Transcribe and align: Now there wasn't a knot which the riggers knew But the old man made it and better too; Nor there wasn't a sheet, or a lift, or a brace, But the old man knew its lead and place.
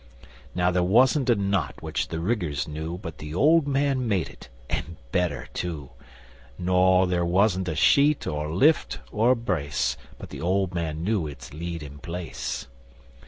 Now 0.55 0.71
there 0.71 0.81
wasn't 0.81 1.29
a 1.29 1.35
knot 1.35 1.75
which 1.83 2.07
the 2.07 2.19
riggers 2.19 2.67
knew 2.67 2.97
But 2.97 3.19
the 3.19 3.35
old 3.35 3.67
man 3.67 4.07
made 4.07 4.29
it 4.29 4.49
and 4.67 4.95
better 5.11 5.47
too; 5.53 5.91
Nor 6.57 7.05
there 7.05 7.23
wasn't 7.23 7.67
a 7.69 7.75
sheet, 7.75 8.25
or 8.25 8.47
a 8.47 8.55
lift, 8.55 8.97
or 9.11 9.29
a 9.29 9.35
brace, 9.35 9.97
But 10.17 10.31
the 10.31 10.41
old 10.41 10.73
man 10.73 11.03
knew 11.03 11.27
its 11.27 11.53
lead 11.53 11.83
and 11.83 12.01
place. 12.01 12.65